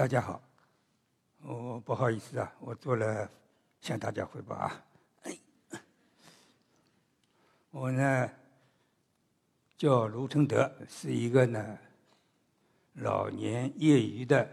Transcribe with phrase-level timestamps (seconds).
[0.00, 0.40] 大家好，
[1.42, 3.30] 我不好意思啊，我做了
[3.82, 4.82] 向大家汇报啊。
[7.70, 8.30] 我呢
[9.76, 11.78] 叫卢承德，是一个呢
[12.94, 14.50] 老年业余的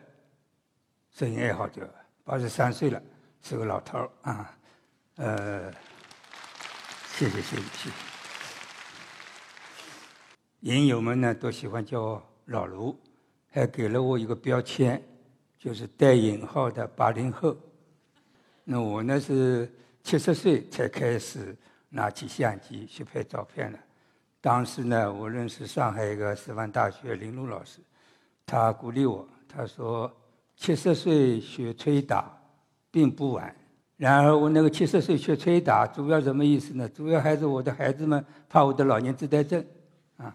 [1.12, 1.90] 摄影爱好者，
[2.26, 3.02] 八十三岁了，
[3.42, 4.54] 是个老头儿啊。
[5.16, 5.72] 呃，
[7.14, 7.92] 谢谢谢谢谢谢。
[10.59, 13.00] 影友们呢都喜欢叫我老卢。
[13.50, 15.02] 还给了我一个标签，
[15.68, 17.54] 就是带引号的八零后。
[18.64, 19.70] 那我呢是
[20.02, 21.54] 七十岁才开始
[21.90, 23.78] 拿起相机去拍照片的。
[24.40, 27.82] 当时呢，我认识上海一个师范大学林路老师，
[28.46, 30.09] 他鼓励我，他说
[30.56, 32.31] ：“七十岁学吹打
[32.90, 33.54] 并不晚。”
[33.98, 36.88] 然而我那个七十岁学吹打，主要什么意思呢？
[36.88, 39.62] 主要还是我的孩子们怕我的老年痴呆症
[40.16, 40.34] 啊。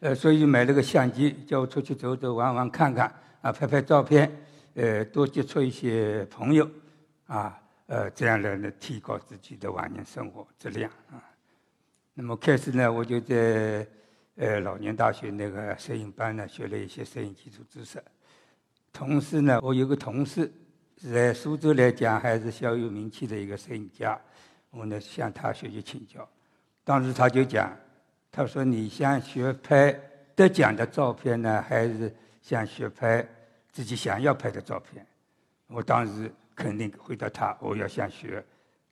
[0.00, 3.10] 呃，所以买了个相机，叫我出去走走、玩玩、看看，
[3.40, 4.30] 啊，拍拍照片，
[4.78, 6.70] 呃，多接触一些朋友，
[7.26, 11.18] 啊，呃，这样来呢，提高自己的晚年生活质量啊。
[12.14, 13.84] 那么开始呢，我就在
[14.36, 18.00] 呃老年大学那个摄影班呢，学了一些摄影基础知识。
[18.92, 20.48] 同时呢，我有个同事
[21.12, 24.16] 在苏州来讲还是小有名气的一个摄影家，
[24.70, 26.28] 我呢向他学习请教。
[26.84, 27.76] 当时他就讲。
[28.30, 29.90] 他说：“你想学拍
[30.36, 33.26] 得奖的照片呢，还是想学拍
[33.78, 35.06] 自己想要拍的照片？”
[35.70, 38.44] 我当时肯定回答他：“我要想学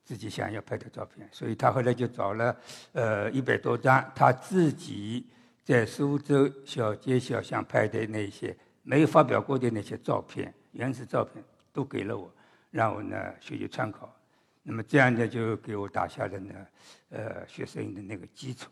[0.04, 2.56] 自己想要拍的照片。”所以他后来就找了
[2.92, 5.26] 呃一百多张他自己
[5.64, 12.32] 在苏州小街小巷拍的那些没有发表过的那些照片，原始照片都给了我，
[12.70, 14.14] 让我呢学习参考。
[14.62, 16.54] 那么这样呢，就给我打下了呢
[17.10, 18.70] 呃学摄影的那个基础。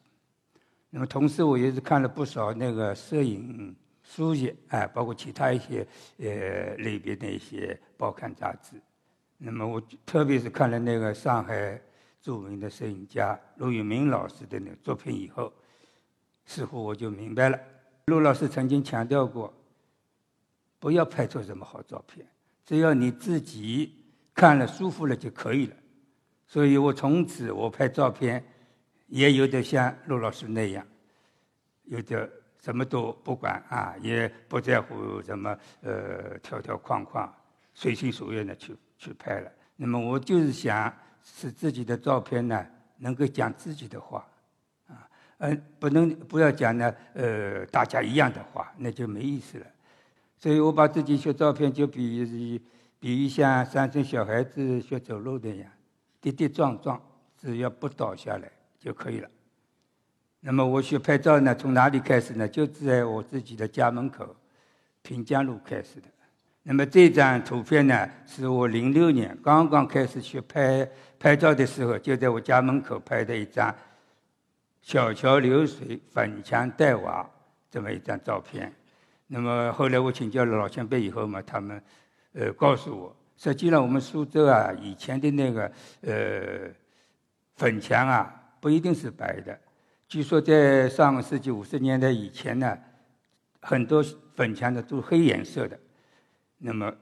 [0.91, 5.84] 那么，同时我也是看了不少那个摄影书籍，哎，包括其他一些
[6.19, 8.81] 呃类别的一些报刊杂志。
[9.37, 11.81] 那么，我特别是看了那个上海
[12.22, 15.53] 著名的摄影家陆永明老师的那个作品以后，
[16.47, 17.59] 似乎我就明白了。
[18.06, 19.53] 陆老师曾经强调过，
[20.78, 22.25] 不要拍出什么好照片，
[22.65, 25.75] 只要你自己看了舒服了就可以了。
[26.47, 28.44] 所以我从此我拍照片。
[29.09, 30.84] 也有点像陆老师那样，
[31.84, 32.28] 有点
[32.65, 37.31] 什么都不管啊，也不在乎什么呃条条框框，
[37.75, 39.53] 随心所欲的去去拍了。
[39.77, 40.91] 那么我就是想
[41.23, 42.67] 使自己的照片呢，
[42.97, 44.27] 能够讲自己的话，
[44.89, 45.07] 啊，
[45.39, 49.67] 嗯，不能不要讲呢呃大家一样的话，那就没意思了。
[50.39, 52.63] 所以我把自己学照片就比喻
[52.99, 55.71] 比喻像三岁小孩子学走路的样，
[56.19, 56.99] 跌跌撞撞，
[57.37, 58.51] 只要不倒下来。
[58.79, 59.31] 就可以了。
[60.47, 62.47] 那么我学拍照呢，从哪里开始呢？
[62.47, 64.37] 就在我自己的家门口，
[65.00, 66.09] 平江路开始的。
[66.62, 70.87] 那么这张图片呢，是我零六年刚刚开始学拍
[71.19, 73.75] 拍照的时候，就在我家门口拍的一张
[74.83, 77.27] 小桥流水、粉墙黛瓦
[77.71, 78.71] 这么一张照片。
[79.27, 81.83] 那么后来我请教了老前辈以后嘛，他们
[82.34, 85.72] 呃告诉我，实际上我们苏州啊以前的那个
[86.03, 86.71] 呃
[87.56, 88.43] 粉墙啊。
[88.60, 89.60] 不一定是白的，
[90.06, 92.78] 据说在上个世纪五十年代以前呢，
[93.60, 94.04] 很多
[94.34, 95.78] 粉墙的都是黑颜色的。
[96.59, 96.94] 那么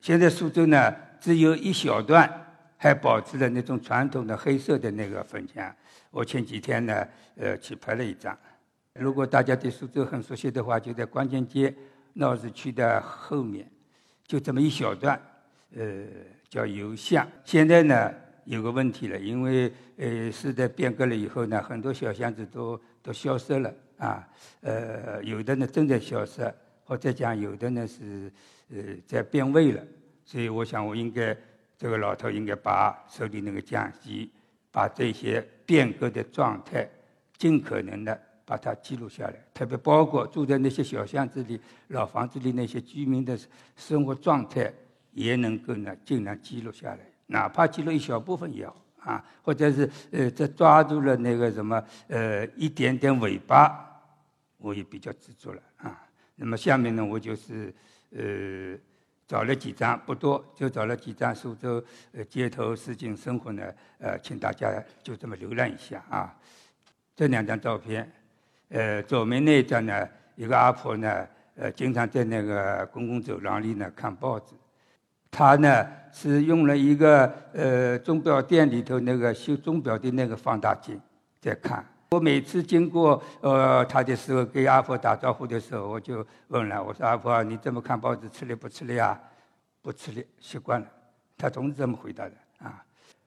[0.00, 2.30] 现在苏州呢，只有一小段
[2.76, 5.74] 还保持了那种传统的黑色的那个粉墙。
[6.10, 8.38] 我前几天呢，呃，去拍了一张。
[8.92, 11.74] 如果大家对苏州很熟悉的话，就在观前街
[12.12, 13.68] 闹市区的后面，
[14.26, 15.20] 就这么一小段，
[15.74, 16.04] 呃，
[16.48, 17.26] 叫油巷。
[17.44, 18.14] 现在呢？
[18.46, 24.28] 有个问题了，因为呃时代变革了以后呢，很多小巷子都都消失了啊，
[24.60, 26.52] 呃有的呢正在消失，
[26.84, 28.32] 或者讲有的呢是
[28.70, 29.82] 呃在变味了，
[30.24, 31.36] 所以我想我应该
[31.76, 34.30] 这个老头应该把手里那个相机，
[34.70, 36.88] 把这些变革的状态
[37.36, 43.36] 尽可能的把它记录下来，特别包括住在那些小巷子里、老房子里那些居民的
[43.74, 44.72] 生活状态，
[45.12, 47.00] 也能够呢尽量记录下来。
[47.26, 54.00] 哪怕记录一小部分也好啊，或者是呃，这抓住了那个什么呃一点点尾巴，
[54.58, 56.02] 我也比较知足了啊。
[56.34, 57.72] 那么下面呢，我就是
[58.10, 58.76] 呃
[59.28, 61.82] 找了几张，不多，就找了几张苏州
[62.12, 63.62] 呃街头市井生活呢，
[63.98, 66.36] 呃，请大家就这么浏览一下啊。
[67.14, 68.12] 这两张照片，
[68.70, 74.55] 呃，左面那一张呢，一个阿婆呢，呃，经常在那个公共走廊里呢看报纸。
[75.36, 80.98] 他呢是用了一个呃钟表店里头那个修钟表的那个放大镜
[81.38, 88.26] 在看，我每次经过呃他的时候，给阿婆打招呼的时候，我就问了，我说阿婆，你怎么看报纸？
[88.30, 89.20] 吃力不吃力啊？
[89.82, 90.86] 不吃力，习惯了。
[91.36, 92.82] 他总是这么回答的啊。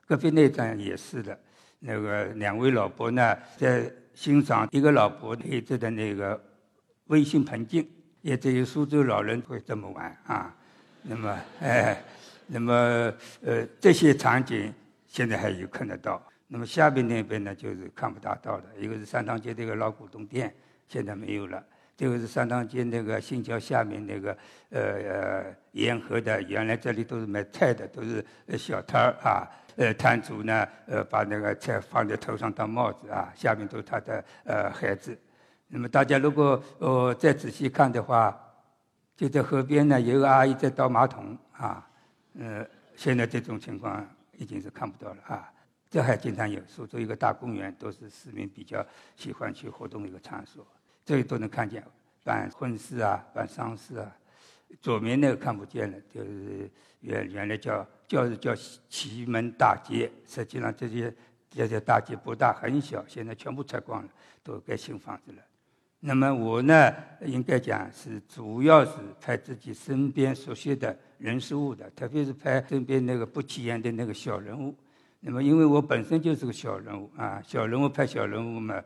[0.07, 1.39] 隔壁那张也是的，
[1.77, 6.41] 那个两位老伯呢，在欣赏一个老伯配置的那个
[7.05, 7.87] 微型盆景，
[8.21, 10.55] 也只有苏州老人会这么玩啊。
[11.01, 12.03] 那么，哎，
[12.47, 12.73] 那么
[13.43, 14.73] 呃，这些场景
[15.07, 16.21] 现在还有看得到。
[16.47, 18.63] 那么下边那边呢，就是看不大到的。
[18.77, 20.53] 一个是三塘街这个老古董店，
[20.87, 21.61] 现在没有了；
[21.95, 24.37] 这个是三塘街那个新桥下面那个
[24.71, 28.25] 呃沿河的，原来这里都是卖菜的，都是
[28.57, 29.47] 小摊儿啊。
[29.75, 35.17] 呃，摊主呢，呃，把那个菜放在头上当帽子啊，下面都是他的呃孩子。
[35.67, 38.37] 那么大家如果呃再仔细看的话，
[39.19, 41.85] 就在河边呢，有个阿姨在倒马桶啊。
[42.39, 44.07] 呃，现在这种情况
[44.37, 45.51] 已经是看不到了啊。
[45.89, 48.85] 这还经常有，苏州一个大公园，都是市民比较
[49.17, 50.65] 喜欢去活动的一个场所。
[51.03, 51.83] 这里都能看见
[52.23, 54.09] 办婚事啊，办丧事啊。
[54.79, 58.55] 左面那个看不见了，就是原原来叫叫叫
[58.87, 61.13] 祁门大街，实际上这些
[61.49, 64.09] 这些大街不大，很小，现在全部拆光了，
[64.41, 65.43] 都盖新房子了。
[65.99, 66.93] 那么我呢，
[67.25, 74.73] 应该讲是主要是拍自己身边熟悉的人事物的，特别是拍身边那个不起眼的那个小人物。
[75.19, 78.81] 那么，因为我本身就是个小人物啊，小人物拍小人物嘛，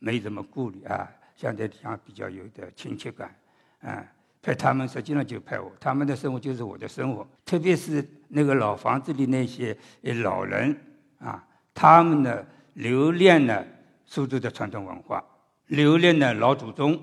[0.00, 3.32] 没什么顾虑啊，相对讲比较有点亲切感
[3.80, 4.04] 啊。
[4.42, 9.76] 拍他们实际上就拍我，他们的生活就是我的生活，特别是那个老房子里那些
[10.22, 10.76] 老人
[11.20, 12.44] 啊，他们呢
[12.74, 13.64] 留恋了
[14.04, 15.24] 苏州的传统文化，
[15.68, 17.02] 留恋的老祖宗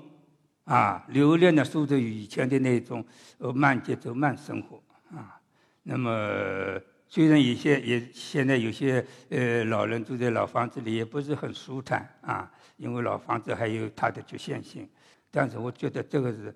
[0.64, 3.04] 啊，留恋的苏州以前的那种
[3.38, 5.40] 呃慢节奏慢生活啊。
[5.82, 6.80] 那么。
[7.08, 14.86] 虽然有些也现在有些呃老人住在老房子里也不是很舒坦啊，因为老房子还有它的局限性，
[15.30, 16.52] 但是我觉得这个是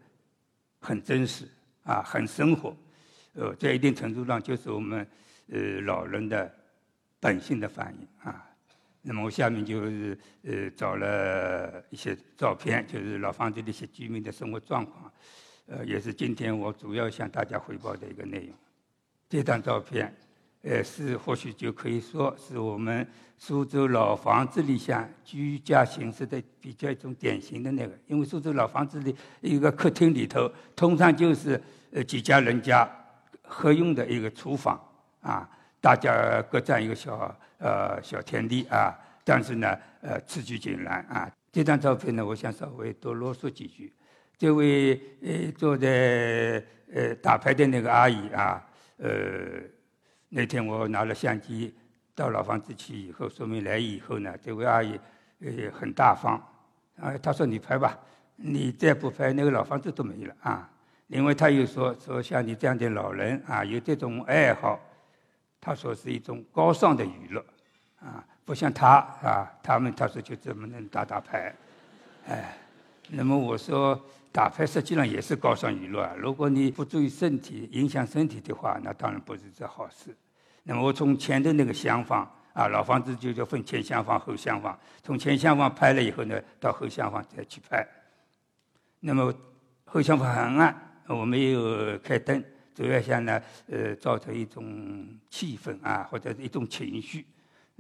[0.81, 1.47] 很真实
[1.85, 2.77] 啊，很生活，
[3.35, 5.07] 呃，在一定程度上就是我们
[5.53, 6.53] 呃老人的
[7.21, 8.45] 本性的反应啊。
[9.03, 15.13] 那么我下面就是呃找了一些照片，就是老房子的一些居民的生活状况，
[15.67, 18.55] 呃，也是今天我主要向大家汇报的一个内容。
[19.29, 20.15] 这张照片。
[20.63, 23.09] 呃，是或许就可以说是我们
[23.39, 27.99] 苏州老房子里向居家形式的比较一种典型的那个。
[28.07, 31.59] 因为苏州老房子里一个客厅里头，通常就是
[31.93, 32.87] 呃几家人家
[33.41, 34.79] 合用的一个厨房
[35.23, 35.49] 啊，
[35.81, 38.93] 大家各占一个小呃小天地啊。
[39.25, 41.31] 但是呢，呃，此举井然啊。
[41.53, 43.93] 这张照片呢，我想稍微多啰嗦几句。
[44.37, 46.61] 这位呃坐在
[46.93, 48.67] 呃打牌的那个阿姨啊，
[48.97, 49.09] 呃。
[50.33, 51.75] 那天我拿了相机
[52.15, 54.97] 到老房子去以后，说明来意以后呢，这位阿姨
[55.41, 56.41] 呃很大方，
[57.01, 57.99] 啊，她说你拍吧，
[58.37, 60.71] 你再不拍那个老房子都没了啊。
[61.09, 64.79] 另外她又说说像你这样的老人啊，有这种爱好，
[65.61, 67.45] 她说是一种高尚的娱乐，
[68.01, 71.55] 啊，不像他啊，他们他说就怎么能打打牌，
[72.29, 72.57] 哎，
[73.09, 74.01] 那么我说。
[74.33, 76.15] 打牌实际上也是高尚娱乐啊！
[76.17, 80.17] 如果你不注意身体，影响身体的话，那当然不是这好事。
[80.63, 84.79] 那么我从前的那个厢房啊，老房子就叫分前厢房、后厢房。
[85.03, 87.85] 从前厢房拍了以后呢，到后厢房再去拍。
[89.01, 89.35] 那么
[89.85, 92.41] 后厢房很暗，我没有开灯，
[92.73, 97.27] 主要想呢，呃，造成一种气氛啊，或者一种情绪。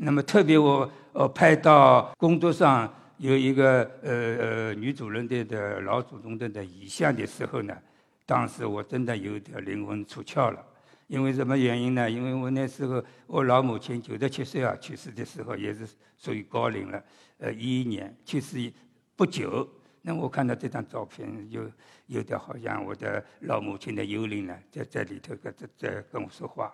[0.03, 2.93] 那么特别我呃拍到工作上。
[3.21, 7.77] 有一个呃呃女主人的的老祖宗的的遗像的时候呢，
[8.25, 10.65] 当时我真的有点灵魂出窍了。
[11.07, 12.11] 因为什么原因呢？
[12.11, 17.05] 因为我那时候我老母亲九十七岁啊去世的时候也是属于高龄了，
[17.41, 18.73] 呃一一年去世
[19.15, 19.69] 不久。
[20.01, 21.71] 那我看到这张照片，有
[22.07, 26.73] 有点好像我的老母亲的幽灵呢，在在里头跟在在跟我说话。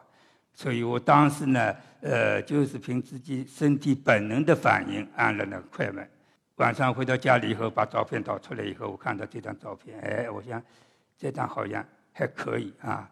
[0.57, 6.09] 所以我当时呢，呃，就是凭自己身体本能的反应按了那个快门。
[6.55, 10.61] 晚上回到家里以后，把照片导出来以后，我看到这张照片，哎，我想
[11.19, 13.07] 这张好像还可以啊。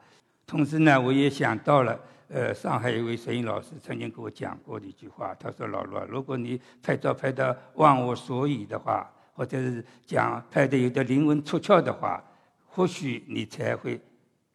[0.47, 12.25] 同时呢，我也想到了，呃，上海一位摄影老师曾经给我讲过的一句话，他说：“老罗，如果你拍照拍得忘我所以的话，或者是讲拍的有点灵魂出窍的话，
[12.67, 14.01] 或许你才会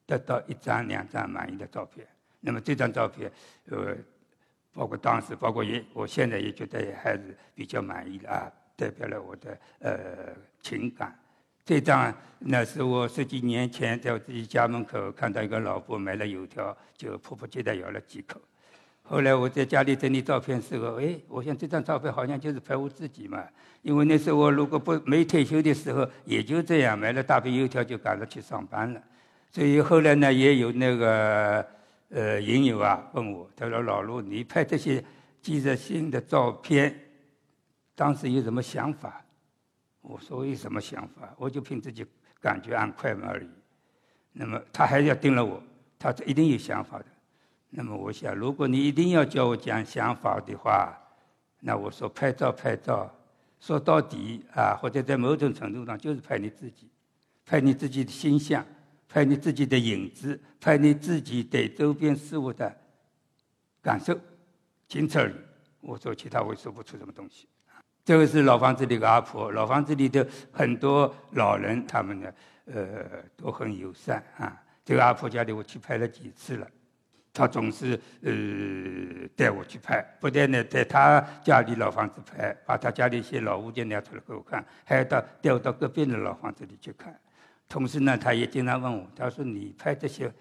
[0.08, 2.08] 得到一张两张满意的照片。
[2.40, 3.32] 那么这张照片，
[3.70, 3.96] 呃，
[4.74, 11.14] 包括当时，包括也，我现在也觉得还是比较满意的啊。”代表了我的呃情感。
[11.66, 18.40] 这张那是我十几年前在我自己家门口看到一个老婆买了油条，就迫不及待咬了几口。
[19.04, 23.44] 后来我在家里整理照片时候，哎，我想这张照片好像就是拍我自己嘛。
[23.82, 29.04] 因为那时候我如果不没退休的时候，也就这样买了大瓶油条就赶着去上班了。
[29.52, 31.68] 所以后来呢，也有那个
[32.10, 35.04] 呃影友啊问我，他说老陆，你拍这些
[35.42, 36.94] 记者性的照片，
[37.96, 39.24] 当时有什么想法？
[40.02, 41.34] 我说有什么想法？
[41.38, 42.06] 我就凭自己
[42.40, 43.48] 感觉按快门而已。
[44.32, 45.62] 那么他还要盯了我，
[45.98, 47.06] 他一定有想法的。
[47.70, 50.98] 那么我想，如果你一定要叫我讲想法的话，
[51.60, 53.14] 那我说拍照拍照，
[53.60, 56.90] 说到底啊，或者在某种程度上就是拍你自己，
[57.46, 58.66] 拍你自己的形象，
[59.10, 62.74] 拍你自己的影子，拍你自己对周边事物的
[63.82, 64.18] 感受，
[64.88, 65.34] 仅此而已。
[65.82, 67.50] 我说其他我说不出什么东西。
[68.06, 72.32] 这个是老房子里的阿婆，老房子里的很多老人，他们呢，
[72.66, 74.62] 呃，都很友善啊。
[74.86, 76.68] 这个阿婆家里我去拍了几次了。
[77.32, 78.32] 她总是呃
[79.36, 87.18] 带我去拍，不但呢在她家里老房子拍，把她家里一些老物件拿出来给我看，还要到带我到隔壁的老房子里去看。
[87.70, 90.34] 同时呢，他也经常问我，他说：“你拍这些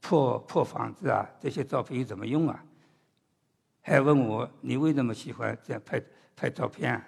[0.00, 2.64] 破破房子啊，这些照片有什么用啊？”
[3.82, 6.00] 还问我：“你为什么喜欢这样拍
[6.36, 7.02] 拍照片？”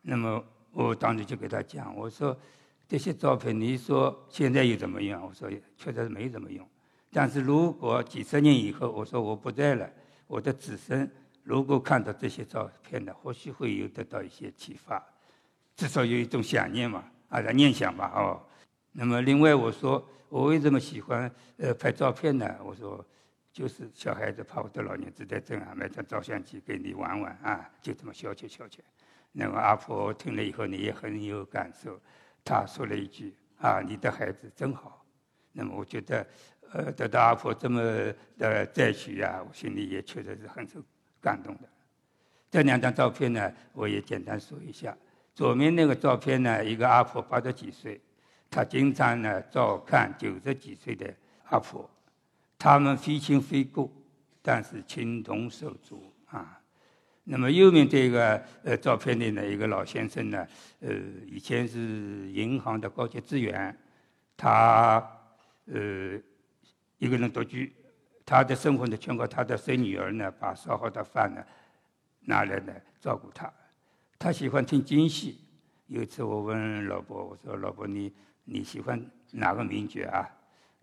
[0.00, 0.42] 那么
[0.72, 2.34] 我当时就给他讲，我说
[2.88, 6.66] ：“这些照片，你说现在有什么用？”我说：“确实没什么用。”
[7.12, 9.86] 但是如果几十年以后，我说我不在了，
[10.26, 11.08] 我的子孙
[11.42, 15.04] 如果看到这些照片呢，或许会有得到一些启发，
[15.76, 18.40] 至少有一种想念嘛，啊，念想吧，哦。
[18.96, 22.48] 那么另外我说，我为什么喜欢呃拍照片呢？
[22.64, 23.04] 我说，
[23.52, 28.78] 就是小孩子怕我的老年痴呆症啊，买张照相机给你玩玩啊，就这么消遣消遣。
[29.32, 32.00] 那么阿婆听了以后你，也很有感受，
[32.44, 35.04] 她说了一句啊，你的孩子真好。
[35.52, 36.26] 那么我觉得。
[36.72, 37.80] 呃，得到阿婆这么
[38.36, 40.82] 的赞许呀，我心里也确实是很受
[41.20, 41.68] 感动的。
[42.50, 44.96] 这两张照片呢，我也简单说一下。
[45.36, 48.00] 左面那个照片呢，一个阿婆八十几岁，
[48.54, 51.12] 他经常呢照看九十几岁的
[51.46, 51.90] 阿婆，
[52.56, 53.90] 他们非亲非故，
[54.40, 56.60] 但是情同手足啊。
[57.24, 60.46] 那么右面这个呃照片里呢，一个老先生呢，
[60.78, 60.94] 呃，
[61.26, 63.76] 以前是银行的高级职员，
[64.36, 65.04] 他
[65.66, 66.20] 呃。
[66.98, 67.70] 一个人独居，
[68.24, 71.44] 他的生活呢全靠他的孙女儿呢把烧好的饭呢
[72.20, 73.52] 拿来呢照顾他。
[74.18, 75.40] 他喜欢听京戏。
[75.88, 78.10] 有一次我问老伯，我说：“老伯，你
[78.44, 80.28] 你喜欢哪个名角啊？”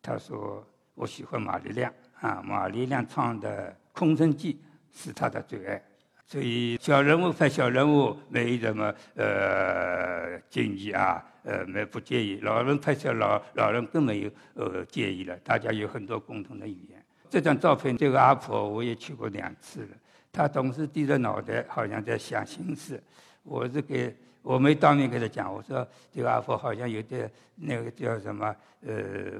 [0.01, 0.65] 他说
[0.95, 4.53] ：“我喜欢马丽亮啊，马丽亮唱的《空城计》
[4.91, 5.81] 是他的最爱。”
[6.25, 11.25] 所以小人物拍小人物没什么呃禁忌啊。
[11.43, 12.39] 呃，没不介意。
[12.41, 15.35] 老人拍小老老人更没有呃介意了。
[15.37, 17.03] 大家有很多共同的语言。
[17.31, 19.87] 这张照片，这个阿婆我也去过两次了。
[20.31, 23.01] 她总是低着脑袋，好像在想心事。
[23.41, 28.55] 我是给我没当面跟他讲，我说这个阿婆好像有点那个叫什么
[28.85, 28.93] 呃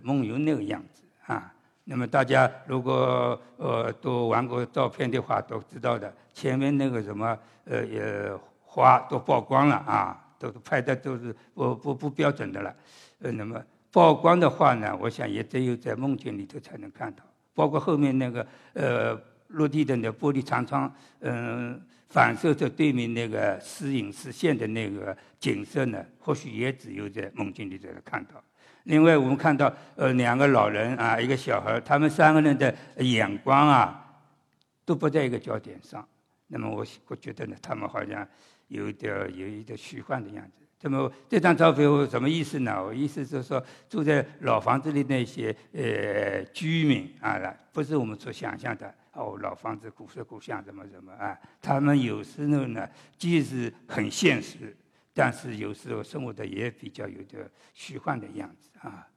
[0.04, 1.54] 梦游那个样子啊。
[1.84, 6.14] 那么大家如果呃都玩过照片的话，都知道的。
[6.34, 8.32] 前面那个什么呃也
[8.64, 10.18] 花都曝光了啊。
[10.42, 12.76] 都拍的都是不不不标准的了，
[13.20, 17.24] 呃，那么曝光的话呢，我想也只有在梦境里头才能看到。
[17.54, 21.80] 包括后面那个呃落地的那玻璃长窗，嗯，
[22.12, 28.44] 反射着对面那个时隐时现的那个景色呢，或许也只有在梦境里才能看到。
[28.84, 34.06] 另外，我们看到呃两个老人啊，一个小孩，他们三个人的眼光啊，
[34.86, 36.08] 都不在一个焦点上。
[36.48, 38.28] 那么我我觉得呢，他们好像。
[38.72, 40.66] 有点有一点虚幻的样子。
[40.80, 42.82] 那么这张照片我什么意思呢？
[42.82, 47.38] 我意思就是说，住在老房子里那些呃居民啊，
[47.74, 51.38] 不是我们所想象的哦，老房子古色古香怎么怎么啊？
[51.62, 54.76] 他们有时候呢，即使很现实，
[55.14, 59.08] 但是有时候生活的也比较有点虚幻的样子啊。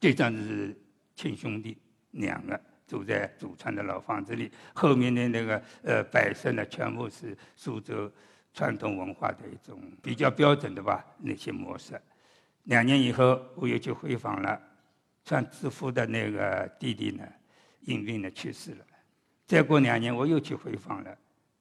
[0.00, 0.76] 这张是
[1.14, 1.76] 亲兄弟
[2.12, 8.10] 两个住在祖传的老房子里，后面的那个呃摆设呢，全部是苏州。
[8.56, 12.00] 传统文化的一种比较标准的吧，那些模式。
[12.66, 14.62] 两年以后，我又去回访了，
[15.24, 17.26] 穿制服的那个弟弟呢，
[17.84, 18.84] 因病的去世了。
[19.46, 21.16] 再过两年，我又去回访了，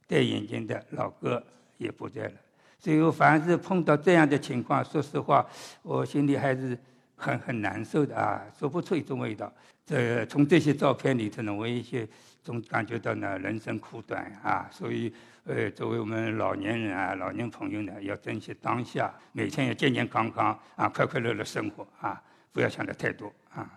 [0.07, 1.43] 戴眼镜的老哥
[1.77, 2.33] 也不在了。
[2.79, 5.45] 所以我凡是碰到这样的情况，说实话，
[5.81, 6.77] 我心里还是
[7.15, 9.51] 很很难受的啊，说不出一种味道。
[9.85, 12.07] 这从这些照片里头呢，我一些
[12.41, 15.13] 总感觉到呢，人生苦短啊，所以。
[15.45, 23.69] 呃，作为我们老年人啊，老年朋友呢，要珍惜当下，每天要健健康康啊，快快乐乐生活啊，不要想的太多啊。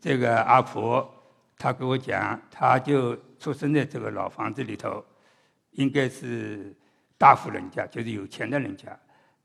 [0.00, 1.14] 这个阿婆，
[1.64, 5.02] 他给我讲，他就出生在这个老房子里头，
[5.70, 6.76] 应该是
[7.16, 8.94] 大户人家，就是有钱的人家。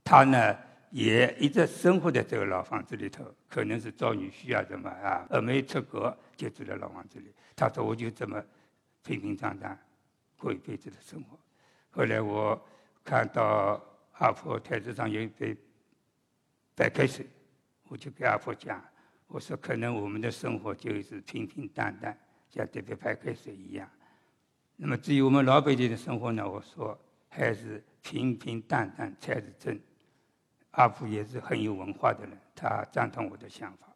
[0.03, 0.53] 他呢
[0.91, 7.33] 也一直生活在这个老房子里头，可能是招女婿啊什么啊，而没出国，就住在老房子里。
[7.55, 8.43] 他说我就这么
[9.01, 9.79] 平平常常
[10.35, 11.39] 过一辈子的生活。
[11.89, 12.61] 后来我
[13.01, 13.81] 看到
[14.17, 15.55] 阿婆台子上有一杯
[16.75, 17.25] 白开水，
[17.87, 18.83] 我就给阿婆讲。
[19.29, 22.17] 我说：“可能我们的生活就是平平淡淡，
[22.49, 23.87] 像这杯白开水一样。
[24.75, 26.49] 那么至于我们老百姓的生活呢？
[26.49, 29.79] 我说还是平平淡淡才是真。”
[30.71, 33.87] 阿福也是很有文化的人，他赞同我的想法。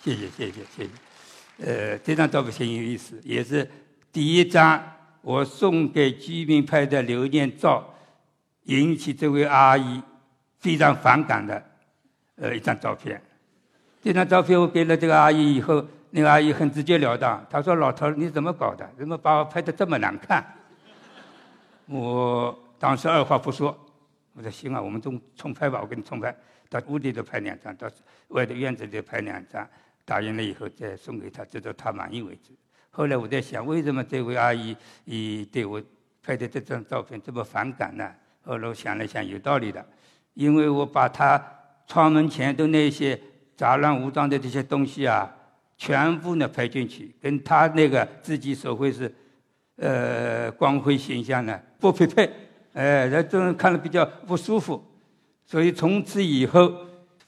[0.00, 0.90] 谢谢谢谢谢谢。
[1.64, 3.68] 呃，这张照片很有意思，也是
[4.10, 4.82] 第一张
[5.20, 7.94] 我送给居民拍的留念照，
[8.64, 10.02] 引起这位阿姨
[10.58, 11.64] 非常反感的
[12.36, 13.22] 呃一张照片。
[14.02, 18.84] 这张照片我给了这个阿姨以后，那个阿姨很直截了当，她说：“老头你怎么搞的？
[18.98, 20.44] 怎么把我拍的这么难看？”
[21.86, 23.78] 我当时二话不说，
[24.34, 26.34] 我说：“行啊，我们重重拍吧，我给你重拍，
[26.68, 27.88] 到屋里头拍两张，到
[28.28, 29.64] 外头院子里拍两张，
[30.04, 32.50] 打印了以后再送给她，直到她满意为止。”
[32.90, 35.80] 后来我在想，为什么这位阿姨以对我
[36.24, 38.12] 拍的这张照片这么反感呢？
[38.44, 39.86] 后来我想了想，有道理的，
[40.34, 41.40] 因为我把她
[41.86, 43.16] 窗门前的那些。
[43.62, 45.32] 杂乱无章的这些东西啊，
[45.78, 49.14] 全部呢拍进去，跟他那个自己所谓是，
[49.76, 52.28] 呃，光辉形象呢不匹配，
[52.72, 54.84] 哎，这人看了比较不舒服。
[55.46, 56.74] 所以从此以后，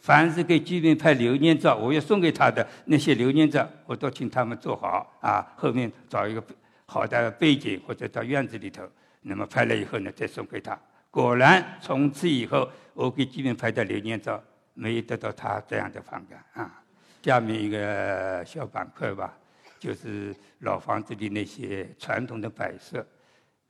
[0.01, 6.43] 凡是给居民拍留念照，我要送给他的那些留念照，我都请他们做好啊，后面找一个
[6.87, 8.83] 好的背景或者到院子里头，
[9.23, 10.77] 那么拍了以后呢，再送给他。
[11.13, 14.43] 果然，从此以后，我给居民拍的留念照。
[14.75, 16.83] 没有得到他这样的反感啊！
[17.23, 19.33] 下面一个小板块吧，
[19.79, 23.07] 就是老房子里那些传统的摆设。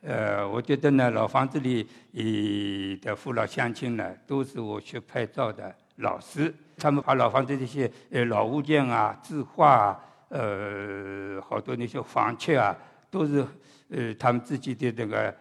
[0.00, 6.52] 呃，我觉得呢，老房子里的父老乡亲呢，都是我学拍照的老师。
[6.76, 12.76] 他们把老房子这些呃老物件啊、字画啊、呃好多那些房契啊，
[13.10, 13.46] 都是
[13.88, 15.34] 呃他们自己的那个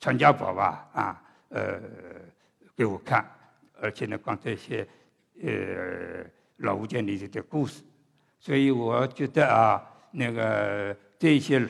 [0.00, 1.78] 传家宝吧啊，呃
[2.74, 3.24] 给我看。
[3.80, 4.86] 而且呢，讲这些
[5.42, 6.24] 呃
[6.58, 7.82] 老物件里的故事，
[8.38, 11.66] 所以我觉得啊，那个这些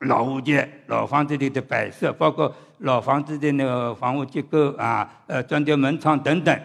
[0.00, 6.60] 老物件、老房子里的摆设，包括老房子的那个房屋结构啊，呃，砖雕门窗等等，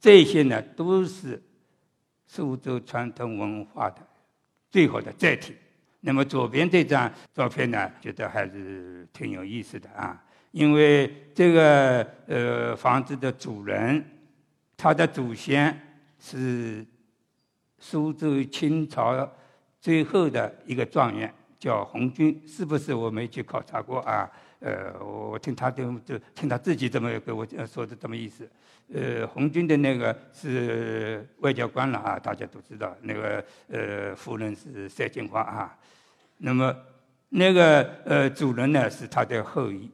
[0.00, 1.40] 这些呢，都是
[2.26, 3.98] 苏州传统文化的
[4.70, 5.54] 最好的载体。
[6.00, 10.22] 那么左边这张照片呢，觉得还是挺有意思的啊。
[10.56, 14.02] 因为这个呃房子的主人，
[14.74, 15.78] 他的祖先
[16.18, 16.82] 是
[17.78, 19.30] 苏州清朝
[19.82, 22.94] 最后的一个状元，叫红军，是不是？
[22.94, 24.26] 我没去考察过啊。
[24.60, 28.48] 呃，我听他就就听他自己这么跟我说的这么意思。
[28.94, 32.96] 呃，红军的那个是外交官了啊，大家都知道。
[33.02, 35.78] 那个呃夫人是赛金花啊。
[36.38, 36.74] 那么
[37.28, 39.90] 那个呃主人呢是他的后裔。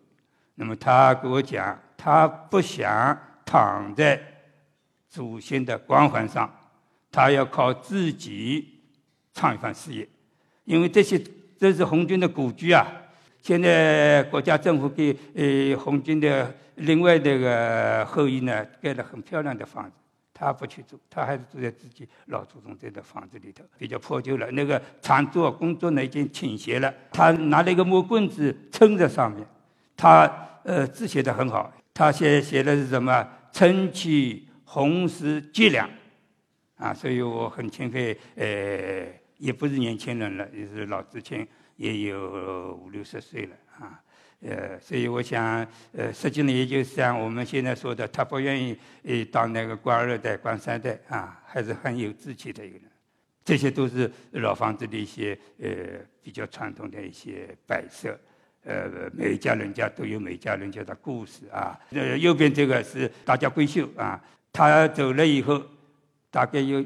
[0.55, 4.21] 那么他给我讲，他不想躺在
[5.09, 6.51] 祖先的光环上，
[7.11, 8.81] 他要靠自己
[9.35, 10.09] 创一番事业。
[10.65, 11.21] 因为这些
[11.59, 12.87] 这是红军的故居啊，
[13.41, 19.93] 现在国家政府给呃红军的另外那个后裔呢盖了很漂亮的房子，
[20.33, 24.51] 他不去住，他还是住在自己老祖宗这的房子里头，比较破旧了。
[24.53, 29.47] 那个长桌工作呢已经倾斜了，他拿了一个木棍子撑在上面。
[30.03, 30.29] 他
[30.65, 33.25] 呃字写的很好，他写写的是什么？
[33.53, 35.89] 撑起红石脊梁，
[36.75, 38.19] 啊，所以我很钦佩。
[38.35, 39.07] 呃，
[39.39, 44.03] 也不是年轻人了，也是老知青，也有五六十岁了啊。
[44.41, 52.89] 呃，所以我想，呃，实际上也就是像我们现在说的，他不愿意呃当那个官二代、官三代啊，还是很有志气的一个人。
[53.45, 55.71] 这些都是老房子的一些呃
[56.21, 58.19] 比较传统的一些摆设。
[58.65, 61.79] 呃，每一家人家都有每家人家的故事啊。
[61.91, 64.23] 呃，右边这个是大家闺秀啊，
[64.53, 65.61] 她走了以后，
[66.31, 66.85] 大概有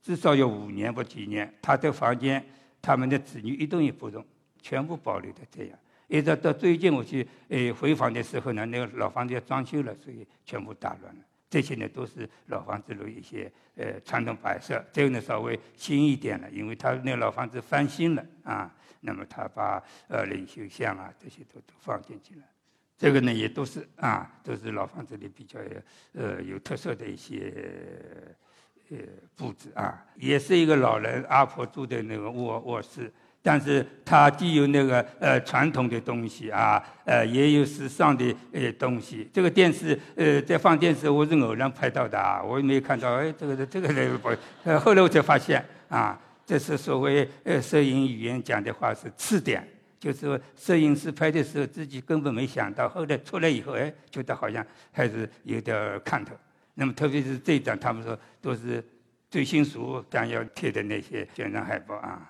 [0.00, 2.44] 至少有五年不几年，她的房间，
[2.80, 4.24] 他们的子女一动也不动，
[4.62, 5.78] 全部保留的这样。
[6.08, 11.20] 一直到最近我去呃回访的时候呢，那个老房子要装修了，所以全部打乱了。
[11.48, 18.74] 这些呢都是老房子的一些呃传统摆设，这个呢稍微新一点了，因为他那老房子翻新了啊。
[19.00, 22.42] 那么他把呃领袖像啊这些都都放进去了，
[22.98, 25.60] 这个呢也都是啊都是老房子里比较
[26.14, 27.52] 呃有特色的一些
[28.90, 28.96] 呃
[29.36, 33.12] 布置啊，也是一个老人阿婆住的那个卧卧室。
[33.46, 39.30] 但是它既有那个呃传统的东西啊，呃也有时尚的呃东西。
[39.32, 43.14] 这个电视呃在放电视，我是偶然拍到的啊，我也没有看到。
[43.14, 44.30] 哎，这个这个人不，
[44.64, 49.64] 呃后来我才发现啊，这是所谓呃摄影语言讲的话是次点，
[50.00, 56.34] 就是说摄影师拍的时候自己根本没想到，后来出来以后哎觉得好像还是有点看头。
[56.74, 58.84] 那么特别是这一张，他们说都是
[59.30, 62.28] 最新书将要贴的那些宣传海报啊。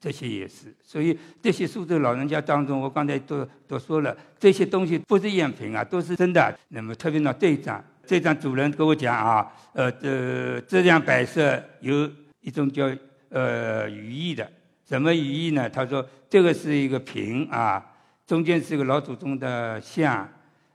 [0.00, 6.58] 这些也是，所以这些苏州老人家当中，我刚才都都说了，这些东西不是赝品啊，都是真的。
[6.68, 12.10] 那么特别呢，这一张，这张主人跟我讲啊，呃，这这样摆设有
[12.40, 12.90] 一种叫
[13.28, 14.50] 呃寓意的，
[14.88, 15.68] 什么寓意呢？
[15.68, 17.84] 他说这个是一个瓶啊，
[18.26, 20.26] 中间是个老祖宗的像，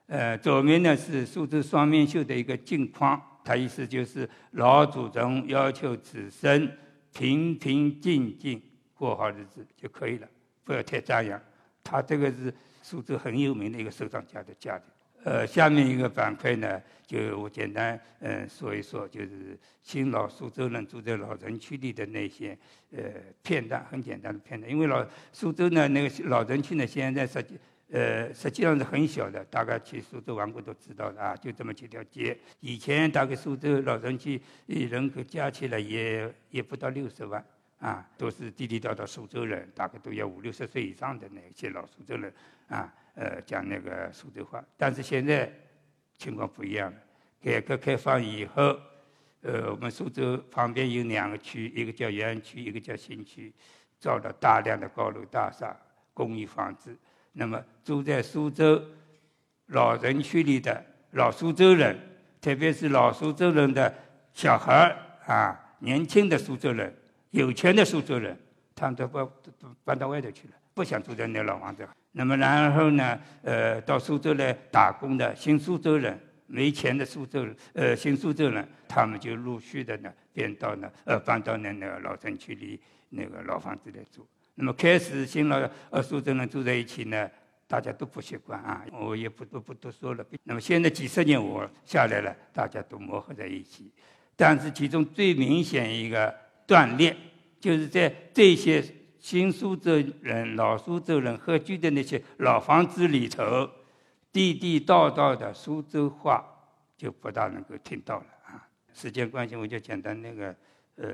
[0.06, 6.72] 呃，左面呢是苏州双面绣的一个镜框，他意思就是老祖宗要求子孙
[7.12, 8.62] 平平静静。
[8.98, 10.28] 过好日子就可以了，
[10.64, 11.42] 不要太张扬。
[11.84, 14.84] 他这个是苏州很有名的一个收藏家的家的。
[15.24, 22.56] 呃，下面一个板块呢，就我简单嗯说一说，就是新老苏州人住在老城区里的那些
[22.92, 23.04] 呃
[23.42, 24.72] 片段，很简单的片段。
[24.72, 25.04] 因为老
[25.34, 32.38] 苏州呢那个老城区呢，现在实际呃实际上是很小的，大概去苏州玩过都知道的啊，就这么几条街。
[32.60, 37.44] 以前大概苏州老城区人口加起来也也不到六十万。
[37.86, 42.34] 啊，都是地地道道苏州人，大概都要五六十岁以上的那些老苏州人
[42.68, 44.64] 啊，呃，讲那个苏州话。
[44.76, 45.54] 但是现在
[46.18, 46.98] 情况不一样了，
[47.40, 48.76] 改革开放以后，
[49.42, 53.54] 呃，我们苏州旁边有两个区，一个叫原区，一个叫新区，
[54.00, 55.78] 造了大量的高楼大厦、
[56.12, 56.98] 公寓房子。
[57.34, 58.84] 那么住在苏州
[59.68, 61.96] 老人区里的老苏州人，
[62.42, 63.94] 特别是老苏州人的
[64.34, 66.92] 小孩啊，年轻的苏州人。
[67.36, 68.38] 有钱的苏州人，
[68.74, 69.28] 他们都搬
[69.84, 71.86] 搬到外头去了，不想住在那老房子。
[72.14, 76.18] 那么然后呢，呃，到苏州来打工的新苏州人，
[76.48, 84.26] 没钱的苏州，呃，新苏州人，他们就陆续的呢，变到呢，呃，搬到那那个老城区里那个老房子来住。
[84.54, 87.30] 那么开始新老呃苏州人住在一起呢，
[87.68, 90.26] 大家都不习惯啊，我也不多不多说了。
[90.44, 93.92] 那么现在几十年我下来了，大家都磨合在一起，
[94.38, 96.34] 但是其中最明显一个。
[96.68, 97.16] 断裂，
[97.60, 98.84] 就是在这些
[99.20, 103.70] 新苏州人、老苏州人合居的那些老房子里头，
[104.32, 106.46] 地地道道的苏州话
[106.98, 108.68] 就不大能够听到了啊。
[108.94, 110.56] 时间关系，我就简单那个
[110.96, 111.08] 呃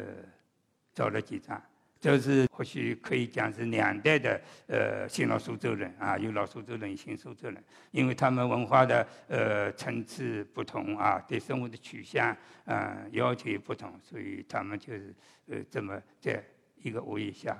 [0.93, 1.61] 找了几张。
[2.01, 12.35] 这是或许可以讲是两代的呃新老苏州人啊，有老苏州人、新苏州人，因为他们文化的呃层次不同啊，对生活的取向
[12.65, 15.13] 啊要求也不同，所以他们就是
[15.45, 16.43] 呃这么在
[16.81, 17.55] 一个屋檐下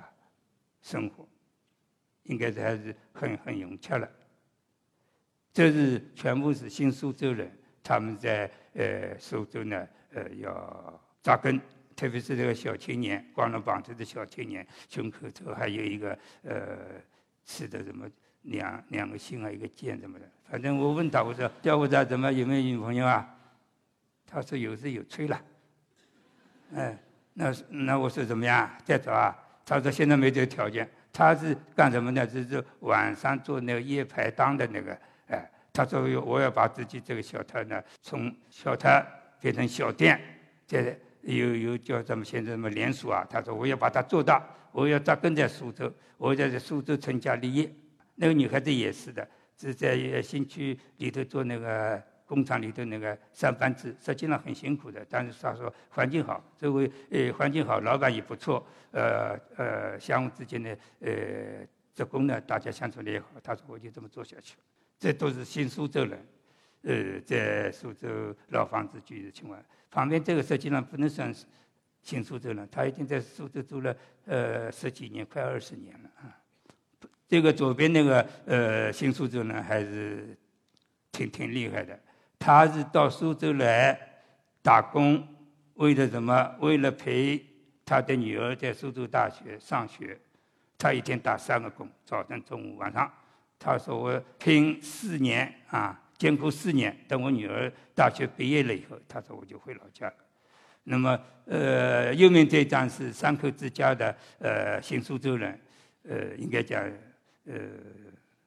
[0.80, 1.24] 生活，
[2.24, 4.10] 应该是还是很很融洽了。
[5.52, 7.48] 这是全部是新苏州人，
[7.80, 11.60] 他们在呃苏州呢呃要扎根。
[11.96, 16.76] 特别是这个小青年，光着膀子的小青年，胸口头还有一个呃，
[17.44, 18.08] 刺的什么
[18.42, 20.28] 两两个心啊，一个剑什么的。
[20.50, 23.26] 反正我问他，我说：“小伙子，怎么有没有女朋友啊？”
[24.26, 25.40] 他说：“有是有，吹了。”
[26.74, 26.98] 哎，
[27.34, 28.70] 那那我说怎么样？
[28.84, 29.36] 再找啊？
[29.64, 32.26] 他说：“现在没这个条件。”他是干什么呢？
[32.26, 34.98] 就是晚上做那个夜排档的那个。
[35.28, 39.06] 哎，他说：“我要把自己这个小摊呢，从小摊
[39.40, 40.20] 变成小店，
[40.66, 43.26] 在。”有有叫咱们现在什么连锁啊？
[43.30, 47.72] 他说我要把它做大，我要扎根在苏州，我要在苏州成家立业。
[48.14, 55.04] 那个女孩子也是的，是在新区里头做那个工厂里头那个上班子，实际上很辛苦的。
[55.08, 61.10] 但是他说环境好，周围呃环境好，老板也不错，呃呃相互之间的呃
[61.94, 63.26] 职工呢，大家相处的也好。
[63.42, 64.56] 他说我就这么做下去。
[64.98, 66.24] 这都是新苏州人，
[66.82, 69.60] 呃，在苏州老房子居的情况。
[69.90, 71.44] 旁边这个实际上不能算是
[72.02, 76.34] 新苏州人，他已经在苏州住了呃十几年，快二十年了啊。
[77.28, 80.36] 这个左边那个呃新苏州人还是
[81.12, 81.98] 挺挺厉害的，
[82.38, 83.98] 他是到苏州来
[84.60, 85.26] 打工，
[85.74, 86.56] 为了什么？
[86.58, 87.40] 为了陪
[87.84, 90.18] 他的女儿在苏州大学上学，
[90.76, 93.10] 他一天打三个工，早晨、中午、晚上。
[93.58, 95.98] 他说我拼四年啊。
[96.22, 100.14] 艰苦四年，等我女儿大学毕业了以后，他说我就回老家了。
[100.84, 105.60] 那么，呃，右面这张是三口之家的呃新苏州人，
[106.04, 106.80] 呃，应该讲，
[107.44, 107.54] 呃，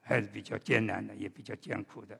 [0.00, 2.18] 还是比较艰难的，也比较艰苦的。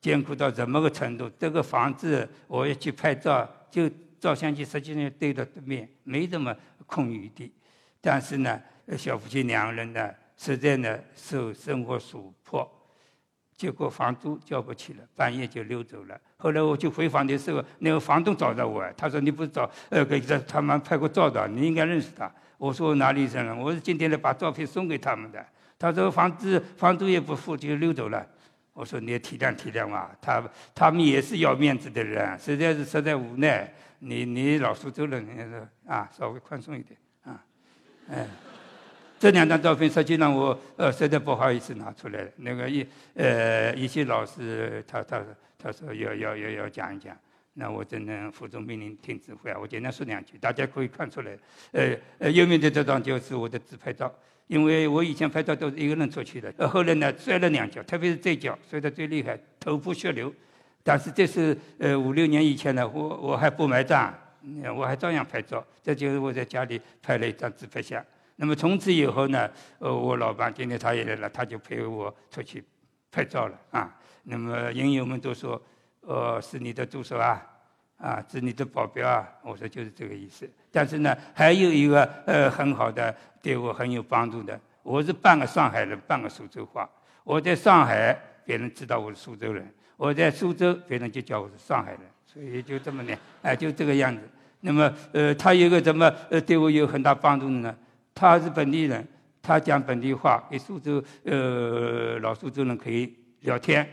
[0.00, 1.28] 艰苦到怎么个程度？
[1.36, 7.52] 这个房子我要去拍照，就照相机实际上对着对面，没什么空余地。
[8.00, 8.62] 但是呢，
[8.96, 12.81] 小夫妻两个人呢，实在呢受生活所迫，
[13.62, 16.20] 结果房租交不起了，半夜就溜走了。
[16.36, 23.52] 后来我去回访的时候，那个房东找到我，他说：“你不找呃给他他们拍过照的，你应该认识他。”我说：“哪里认识？
[23.52, 25.46] 我是今天来把照片送给他们的。”
[25.78, 28.26] 他说：“房子房租也不付，就溜走了。”
[28.74, 30.42] 我说：“你也体谅体谅嘛，他
[30.74, 33.72] 他们也是要面子的人，实在是实在无奈。
[34.00, 37.38] 你你老苏州人，你说啊，稍微宽松一点。”啊
[38.10, 38.26] 哎，
[39.22, 42.26] 这两张照片实际上我呃实在不好意思拿出来。
[42.38, 45.22] 那个一呃一些老师他他
[45.56, 47.16] 他说要要要要讲一讲，
[47.52, 49.56] 那我只能服从命令听指挥啊。
[49.62, 51.38] 我简单说两句，大家可以看出来。
[51.70, 54.12] 呃呃，右面的这张就是我的自拍照，
[54.48, 60.34] 因为我以前拍照都是一个人出去的，呃后来呢摔了两跤，特别是这脚摔得最厉害，头破血流。
[60.82, 64.12] 但是这是呃五六年以前呢，我我还不买账。
[64.76, 68.04] 我还照样拍照，这就是我在家里拍了一张自拍相。
[68.42, 72.60] 那么从此以后呢，呃，我老伴今天他也来了，他就陪我出去
[73.08, 73.96] 拍照了啊。
[74.24, 75.62] 那么影友们都说，
[76.00, 77.40] 呃，是你的助手啊，
[77.98, 79.28] 啊，是你的保镖啊。
[79.44, 80.50] 我说就是这个意思。
[80.72, 84.60] 但是呢，还有一个呃很好的，对我很有帮助的。
[84.82, 86.90] 我是半个上海人，半个苏州话。
[87.22, 88.12] 我在上海，
[88.44, 89.64] 别人知道我是苏州人；
[89.96, 92.00] 我在苏州，别人就叫我是上海人。
[92.26, 94.20] 所以就这么呢，哎，就这个样子。
[94.62, 97.76] 那么，呃，他有个怎么呃对我有很大帮助的呢？
[98.14, 99.06] 他是本地人，
[99.40, 103.88] 他讲本地话，跟苏州呃老苏州人可以聊天，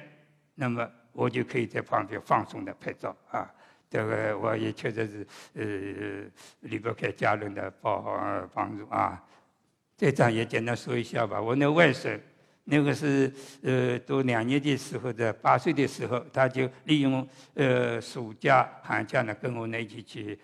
[0.55, 3.49] 那么我就可以在旁边放松的拍照啊。
[3.89, 9.23] 这个我也确实是呃离不开家人的帮帮助啊。
[9.97, 11.41] 这张也简单说一下吧。
[11.41, 12.19] 我那外甥。
[12.71, 20.39] 那个是呃读两年级时候的八岁的时候，他就利用呃暑假寒假呢，跟我那一起去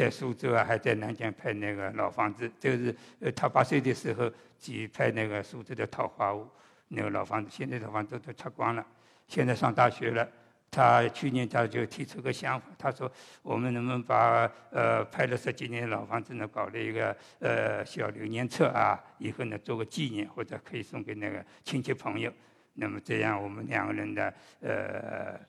[0.00, 2.50] 在苏州啊，还在南京拍那个老房子。
[2.58, 6.48] 就是呃他八岁的时候去拍那个苏州的桃花坞
[6.88, 8.86] 那个老房子，现在的房子都拆光了。
[9.28, 10.26] 现在上大学了。
[10.72, 13.10] 他去年他就提出个想法，他说
[13.42, 18.96] ：“我们能不能把呃拍了十几年老房子呢，搞了一个呃小留念册啊？
[19.18, 22.32] 以后呢做个纪念，或者可以送给那个亲戚朋友。
[22.74, 25.40] 那么这样我们两个人的呃，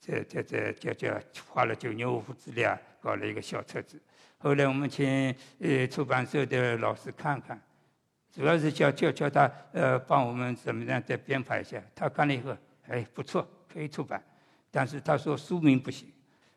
[0.00, 4.00] 这这这叫叫花了九牛二虎之力啊，搞了一个小册子。
[4.38, 7.60] 后来我们请呃出版社的老师看看，
[8.32, 11.82] 主要是叫叫叫他呃帮我们怎么样再编排一下。
[11.94, 12.56] 他看了以后，
[12.88, 14.22] 哎不错，可以出版。”
[14.74, 16.08] 但是他说书名不行，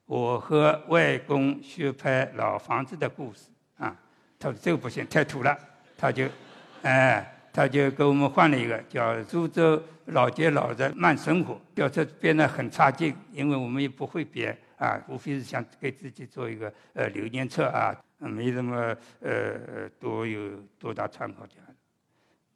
[0.06, 3.94] 我和外公学拍老房子的故事啊，
[4.40, 5.58] 他说这个不行，太土了，
[5.98, 6.26] 他就，
[6.84, 21.56] 哎，他就给我们换了一个叫《苏州老街老人慢生活》，叫这编得很差劲，因为我们也不会编啊，无非是想给自己做一个呃留念册啊，没什么呃多有多大参考价。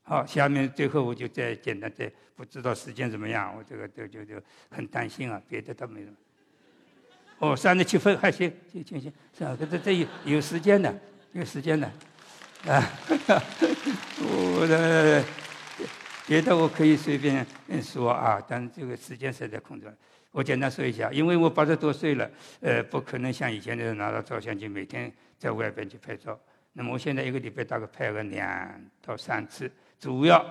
[0.03, 6.15] 好，下面最后我就再简单再，不知道时间怎么样，我这个就就就很担心啊，别的倒没什么。
[7.39, 9.55] 哦，三十七分还行，行行行，是啊？
[9.57, 10.93] 这这有有时间的，
[11.33, 11.87] 有时间的，
[12.65, 12.91] 啊，
[14.19, 15.23] 我的
[16.29, 17.43] 别的我可以随便
[17.81, 19.93] 说啊，但是这个时间实在控制了。
[20.29, 22.29] 我简单说一下，因为我八十多岁了，
[22.61, 26.39] 呃，不可能像以前那样拿着照相机每天在外边去拍照。
[26.73, 29.71] 那么我现在一个礼拜大概拍个两到三次。
[29.99, 30.45] 主要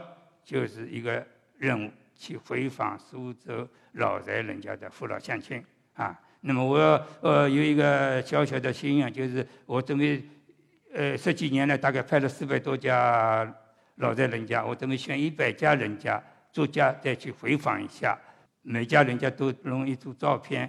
[0.45, 1.25] 就是一个
[1.59, 5.65] 任务，去回访苏州老宅人家的父老乡亲
[5.95, 6.19] 啊。
[6.41, 10.25] 那么我呃有一个小小的心愿，就是我准备
[10.93, 13.55] 呃十几年来大概拍了四百多家
[13.99, 18.19] 老在人家，我准备选一百家人家作家再去回访一下，
[18.63, 20.69] 每家人家都弄一组照片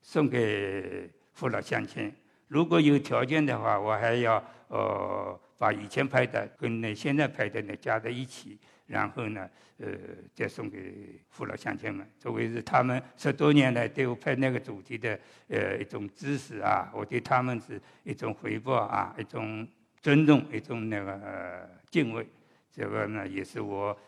[0.00, 2.10] 送给父老乡亲。
[2.48, 5.40] 如果有条件的话，我还要呃。
[5.58, 9.86] 把以前拍的跟那现在拍的呢加在一起，然后呢，呃，
[10.34, 19.66] 再送给父老乡亲们，作为是他们十多年来对我拍那个主题的呃一种支持啊，我对他们是一种回报啊，一种
[20.02, 22.28] 尊重，一种那个敬畏。
[22.76, 23.98] 这个呢，也是我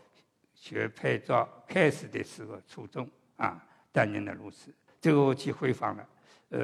[0.54, 4.74] 学拍照开始的时候初衷啊，当年的如此。
[5.00, 6.08] 这个我去回访了，
[6.50, 6.60] 呃，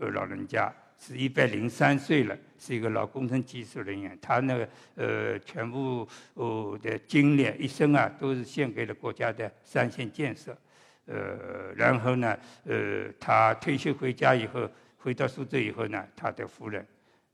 [0.00, 0.72] 呃，老人家。
[1.00, 4.18] 是一百零三岁了，是一个老工程技术人员。
[4.20, 10.58] 他那个呃，全部哦的精力一生啊，都是献给了国家的三线建设。
[11.06, 16.84] 呃，然后呢，呃，他退休回家以后，回到苏州以后呢，他的夫人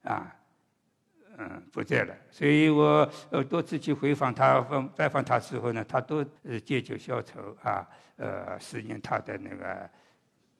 [0.02, 0.30] 啊，
[1.38, 2.14] 嗯，不在了。
[2.30, 4.60] 所以我呃多次去回访他、
[4.96, 9.90] 拜访他时候呢，他都呃借酒消愁啊，呃，思念他的那个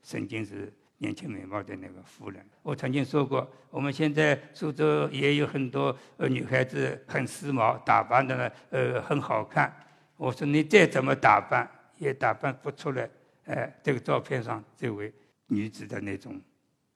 [0.03, 0.73] 曾经是。
[0.99, 2.43] 年轻美貌的那个夫人。
[2.63, 9.71] 我曾经说过，我们现在苏州也有很多呃女孩子很时髦，打扮的呢呃很好看。
[10.17, 13.11] 我说你再怎么打扮，也打扮不出来，
[13.47, 15.13] 哎，这个照片上这位
[15.49, 16.41] 女子的那种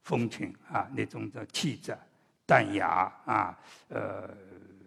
[0.04, 1.94] 风情啊，那种的气质、
[2.48, 3.58] 淡雅啊，
[3.90, 4.26] 呃，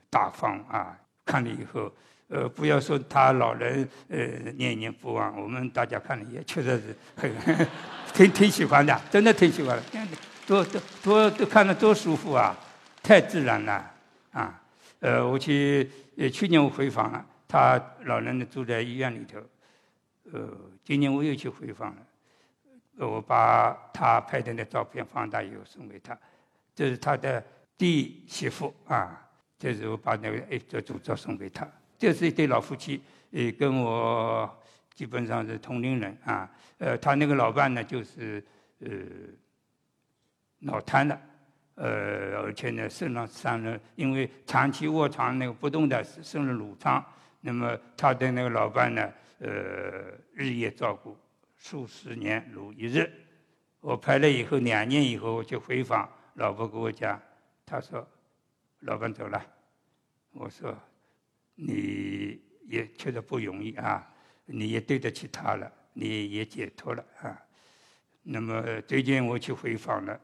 [0.09, 1.93] 大方啊，看了以后。
[2.33, 4.17] 呃，不要说他老人，呃，
[4.55, 5.37] 念念不忘。
[5.37, 7.67] 我们大家看了也确实是很，
[8.13, 9.83] 挺挺喜欢的，真的挺喜欢的。
[10.47, 12.55] 多多多都看着多舒服啊，
[13.03, 13.91] 太自然了
[14.31, 14.61] 啊。
[15.01, 19.37] 呃，我去，呃，去年我回访了，他老人呢住在医院里头。
[20.31, 20.47] 呃，
[20.85, 22.01] 今年我又去回访了，
[23.05, 26.17] 我把他拍的那照片放大以后送给他，
[26.73, 27.43] 这是他的
[27.77, 31.67] 弟媳妇啊，这是我把那个哎这组照送给他。
[31.97, 34.49] 这是一对老夫妻，呃，跟我
[34.95, 36.49] 基本上是同龄人啊。
[36.79, 38.43] 呃，他那个老伴呢，就是
[38.79, 38.89] 呃
[40.59, 41.21] 脑瘫了，
[41.75, 47.03] 呃，而且呢，肾上伤了，因为长期卧床那个不动的生了褥疮。
[47.41, 49.49] 那么他的那个老伴呢，呃，
[50.33, 51.17] 日夜照顾，
[51.57, 53.11] 数十年如一日。
[53.79, 57.21] 我拍了以后，两年以后我去回访，老婆跟我讲，
[57.65, 58.07] 他说，
[58.79, 59.45] 老伴走了。
[60.31, 60.75] 我说。
[61.63, 64.11] 你也确实不容易啊，
[64.45, 67.39] 你也对得起他了，你也解脱了啊。
[68.23, 70.19] 那么最近我去回访了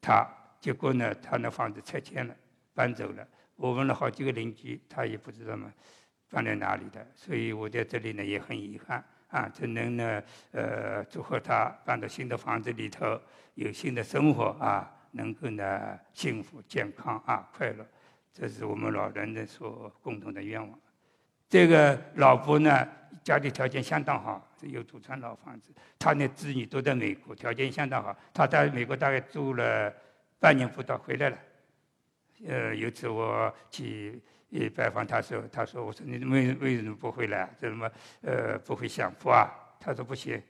[0.00, 0.28] 他，
[0.60, 2.36] 结果呢，他那房子拆迁了，
[2.72, 3.26] 搬走了。
[3.56, 5.72] 我问了好几个邻居，他也不知道嘛，
[6.30, 7.04] 搬在哪里的。
[7.16, 13.20] 所以我在这里呢也很遗憾啊，只能呢呃祝贺他搬到新的房子里头，
[13.54, 17.86] 有新的生活啊，能够呢幸福、健康啊、快乐。
[18.32, 20.78] 这是我们老人的所共同的愿望。
[21.48, 22.86] 这个老婆呢，
[23.24, 25.70] 家里条件相当好，有祖传老房子。
[25.98, 28.14] 他的子女都在美国，条件相当好。
[28.34, 29.92] 他在美国大概住了
[30.38, 31.38] 半年不到，回来了。
[32.46, 34.20] 呃，有次我去
[34.74, 37.48] 拜访他时候，他说：“我说你为为什么不回来？
[37.58, 39.48] 怎么呃不会享福啊？”
[39.80, 40.42] 他说：“不行，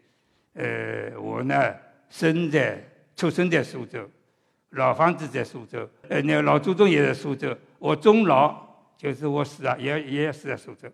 [0.55, 1.55] 呃，我呢
[2.09, 2.83] 生在
[3.15, 4.11] 出生在苏州。”
[4.71, 7.57] 老房子在苏州，呃，那个老祖宗也在苏州。
[7.79, 10.89] 我终老就是我死啊，也也死在苏州，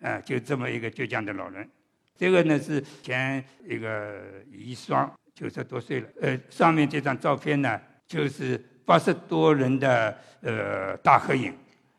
[0.00, 1.68] 啊，就这么一个倔强的老人。
[2.16, 6.08] 这个呢是前一个遗孀，九十多岁了。
[6.20, 11.52] 呃，上面这张照片呢，就是八十多人的呃大合影，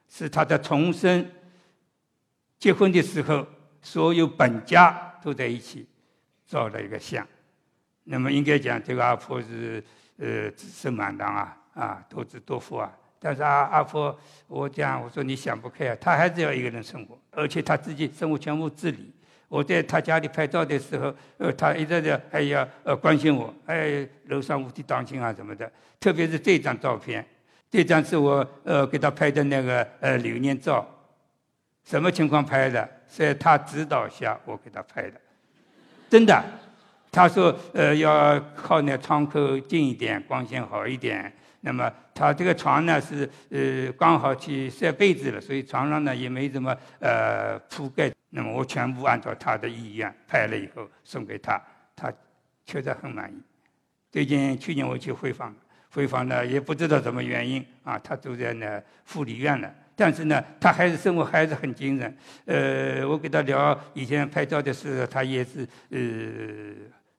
[0.10, 1.24] 是他的重生。
[2.58, 3.46] 结婚的时候，
[3.82, 5.88] 所有本家都在一起
[6.48, 7.28] 照了一个相。
[8.08, 9.84] 那么应该讲，这个阿婆是。
[10.20, 12.92] 呃，子孙满堂啊，啊，多子多福啊。
[13.20, 19.14] 但是阿阿婆，我讲，我说你想不开啊，她还是要一个人生活，而且她自己生活全部自理。
[19.48, 25.72] 我在她家里拍照的时候，呃，她一直在还要呃关心我，哎，楼上屋顶当心啊什么的。
[26.00, 27.24] 特别是这张照片，
[27.70, 30.84] 这张是我呃给她拍的那个呃留念照。
[31.84, 32.90] 什么情况拍的？
[33.08, 35.22] 在她指导下我给她拍的，
[36.10, 36.44] 真的。
[37.18, 41.34] 他说：“呃，要靠那窗口近一点，光线好一点。
[41.62, 48.12] 那么他这个床呢是呃刚好去晒被子了，所以床上呢也没怎么呃铺盖。
[48.30, 51.60] 那么我全部按照他的意愿拍了以后送给他，
[51.96, 52.14] 他
[52.68, 53.42] 确实很满意。
[54.12, 55.56] 最近去年我去回访，
[55.90, 58.80] 回访呢也不知道什么原因啊，他住在那
[59.12, 59.74] 护理院了。
[59.96, 62.18] 但是呢，他还是生活还是很精神。
[62.46, 66.00] 呃，我跟他聊以前拍照的时候，他也是呃。”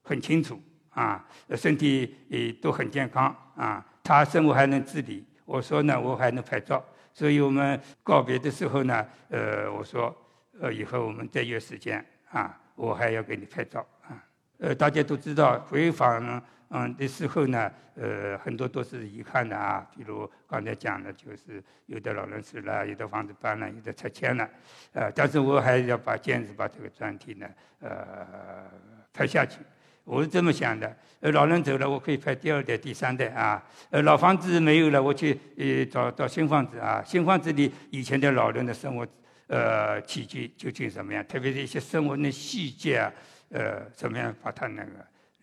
[0.08, 1.22] 很清楚啊，
[1.54, 5.22] 身体也都很健康啊，他生活还能自理。
[5.44, 10.16] 我说呢，我还能拍照，所以我们告别的时候呢，呃，我说，
[10.58, 14.16] 呃，以后我们再约时间啊，我还要给你拍照啊。
[14.58, 24.48] 呃，大家都知道回访嗯的时候呢，呃，很多都是遗憾的啊，比如刚才讲的，就是有的老人死了，有的房子搬了，有的拆迁了，
[24.92, 27.46] 呃，但是我还要把坚持把这个专题呢，
[27.80, 28.70] 呃，
[29.12, 29.60] 拍下去。
[30.08, 33.62] 我是这么想的，呃，老人走了，我可以拍第二代、第三代啊。
[33.90, 37.04] 呃，老房子没有了，我去呃找找新房子啊。
[37.04, 39.06] 新房子里以前的老人的生活，
[39.48, 41.22] 呃，起居究竟怎么样？
[41.26, 43.12] 特别是一些生活的细节啊，
[43.50, 44.90] 呃，怎么样把它那个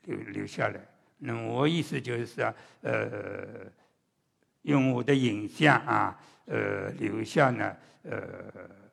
[0.06, 0.80] 留留下来？
[1.20, 2.52] 那么我意思就是啊，
[2.82, 3.46] 呃，
[4.64, 8.20] 用我的影像啊，呃，留下呢，呃，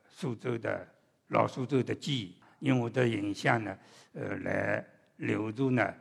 [0.06, 0.86] 苏州的
[1.28, 3.74] 老苏州的记忆，用我的影像呢，
[4.12, 4.84] 呃，来。
[5.22, 5.94] 留住呢，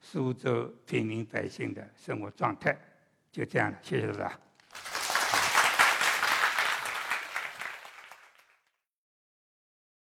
[0.00, 2.76] 苏州平民百姓的生活状态，
[3.30, 3.78] 就这样了。
[3.82, 4.38] 谢谢大家。